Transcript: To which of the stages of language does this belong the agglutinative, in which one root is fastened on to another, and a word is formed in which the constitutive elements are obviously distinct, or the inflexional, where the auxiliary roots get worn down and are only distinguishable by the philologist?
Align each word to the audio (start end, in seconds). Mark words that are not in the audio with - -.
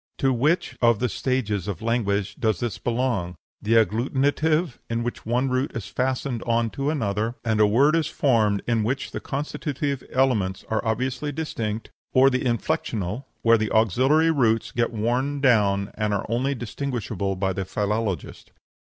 To 0.17 0.33
which 0.33 0.79
of 0.81 0.97
the 0.97 1.07
stages 1.07 1.67
of 1.67 1.83
language 1.83 2.35
does 2.39 2.59
this 2.59 2.79
belong 2.79 3.35
the 3.61 3.73
agglutinative, 3.75 4.79
in 4.89 5.03
which 5.03 5.27
one 5.27 5.47
root 5.47 5.71
is 5.75 5.85
fastened 5.85 6.41
on 6.41 6.71
to 6.71 6.89
another, 6.89 7.35
and 7.45 7.59
a 7.61 7.67
word 7.67 7.95
is 7.95 8.07
formed 8.07 8.63
in 8.65 8.83
which 8.83 9.11
the 9.11 9.19
constitutive 9.19 10.03
elements 10.11 10.65
are 10.71 10.83
obviously 10.83 11.31
distinct, 11.31 11.91
or 12.13 12.31
the 12.31 12.43
inflexional, 12.43 13.25
where 13.43 13.59
the 13.59 13.71
auxiliary 13.71 14.31
roots 14.31 14.71
get 14.71 14.91
worn 14.91 15.39
down 15.39 15.91
and 15.93 16.15
are 16.15 16.25
only 16.27 16.55
distinguishable 16.55 17.35
by 17.35 17.53
the 17.53 17.63
philologist? 17.63 18.51